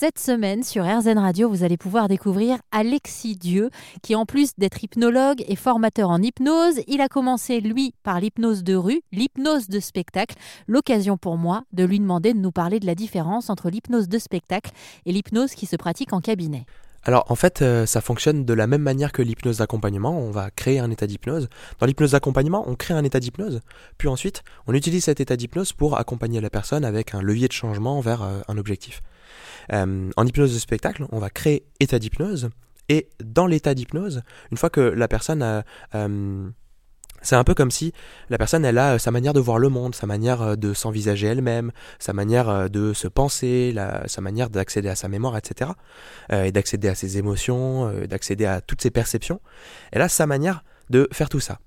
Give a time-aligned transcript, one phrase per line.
[0.00, 3.68] Cette semaine, sur RZN Radio, vous allez pouvoir découvrir Alexis Dieu,
[4.02, 8.64] qui en plus d'être hypnologue et formateur en hypnose, il a commencé, lui, par l'hypnose
[8.64, 10.36] de rue, l'hypnose de spectacle.
[10.66, 14.18] L'occasion pour moi de lui demander de nous parler de la différence entre l'hypnose de
[14.18, 14.70] spectacle
[15.04, 16.64] et l'hypnose qui se pratique en cabinet.
[17.04, 20.18] Alors en fait, euh, ça fonctionne de la même manière que l'hypnose d'accompagnement.
[20.18, 21.50] On va créer un état d'hypnose.
[21.78, 23.60] Dans l'hypnose d'accompagnement, on crée un état d'hypnose,
[23.98, 27.52] puis ensuite, on utilise cet état d'hypnose pour accompagner la personne avec un levier de
[27.52, 29.02] changement vers euh, un objectif.
[29.72, 32.50] Euh, en hypnose de spectacle, on va créer état d'hypnose,
[32.88, 35.64] et dans l'état d'hypnose, une fois que la personne a
[37.22, 37.92] c'est un peu comme si
[38.30, 41.26] la personne, a euh, sa manière de voir le monde, sa manière euh, de s'envisager
[41.26, 43.74] elle-même, sa manière euh, de se penser,
[44.06, 45.70] sa manière d'accéder à sa mémoire, etc.
[46.30, 49.40] et d'accéder à ses émotions, d'accéder à toutes ses perceptions.
[49.92, 51.58] Elle a sa manière de faire tout ça.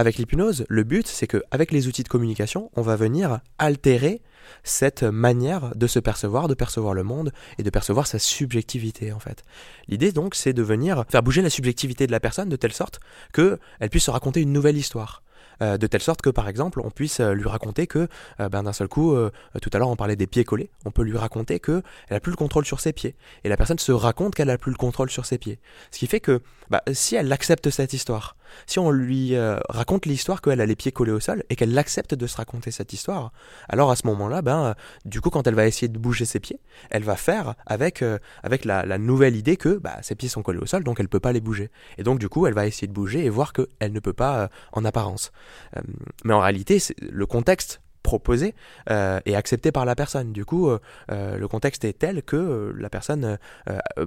[0.00, 4.22] Avec l'hypnose, le but, c'est qu'avec les outils de communication, on va venir altérer
[4.64, 9.18] cette manière de se percevoir, de percevoir le monde et de percevoir sa subjectivité en
[9.18, 9.44] fait.
[9.88, 12.98] L'idée donc, c'est de venir faire bouger la subjectivité de la personne de telle sorte
[13.34, 13.58] qu'elle
[13.90, 15.22] puisse se raconter une nouvelle histoire.
[15.62, 18.08] Euh, de telle sorte que par exemple on puisse euh, lui raconter que
[18.40, 19.14] euh, ben, d'un seul coup,
[19.60, 22.20] tout à l'heure on parlait des pieds collés, on peut lui raconter que elle a
[22.20, 24.78] plus le contrôle sur ses pieds et la personne se raconte qu'elle a plus le
[24.78, 25.58] contrôle sur ses pieds.
[25.90, 28.36] Ce qui fait que bah, si elle accepte cette histoire,
[28.66, 29.34] si on lui
[29.68, 32.70] raconte l'histoire qu'elle a les pieds collés au sol et qu'elle accepte de se raconter
[32.70, 33.32] cette histoire,
[33.68, 36.60] alors à ce moment-là, ben du coup quand elle va essayer de bouger ses pieds,
[36.90, 38.04] elle va faire avec
[38.42, 41.20] avec la, nouvelle idée que bah, ses pieds sont collés au sol donc elle peut
[41.20, 43.92] pas les bouger et donc du coup elle va essayer de bouger et voir qu'elle
[43.92, 45.32] ne peut pas en apparence.
[45.76, 45.80] Euh,
[46.24, 48.56] mais en réalité, le contexte proposé
[48.90, 50.32] euh, et accepté par la personne.
[50.32, 53.38] Du coup, euh, le contexte est tel que la personne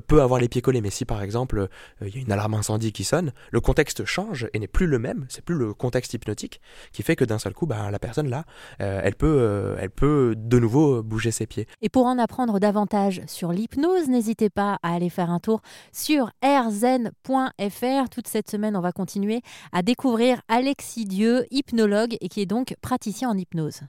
[0.08, 0.82] peut avoir les pieds collés.
[0.82, 1.70] Mais si par exemple
[2.02, 5.00] il y a une alarme incendie qui sonne, le contexte change et n'est plus le
[5.00, 5.26] même.
[5.30, 6.60] C'est plus le contexte hypnotique
[6.92, 8.44] qui fait que d'un seul coup, bah, la personne là,
[8.80, 11.68] elle peut, elle peut de nouveau bouger ses pieds.
[11.82, 15.62] Et pour en apprendre davantage sur l'hypnose, n'hésitez pas à aller faire un tour
[15.94, 18.10] sur rzen.fr.
[18.12, 22.76] Toute cette semaine, on va continuer à découvrir Alexis Dieu, hypnologue et qui est donc
[22.82, 23.84] praticien en hypnose.